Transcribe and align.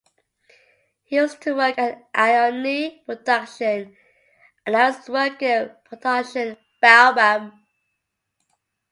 He 1.03 1.17
used 1.17 1.41
to 1.43 1.53
work 1.55 1.77
at 1.77 2.11
Aoni 2.13 3.05
Production 3.05 3.95
and 4.65 4.73
now 4.73 4.87
is 4.89 5.07
working 5.07 5.47
at 5.47 5.85
Production 5.85 6.57
Baobab. 6.81 7.51